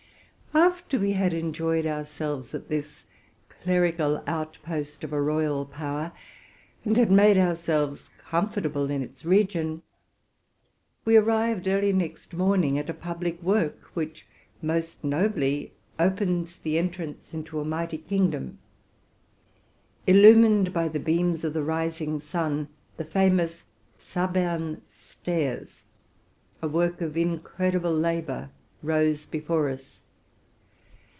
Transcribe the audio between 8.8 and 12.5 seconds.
in its re gion, ewe arrived early next